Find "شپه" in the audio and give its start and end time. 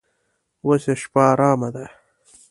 1.01-1.21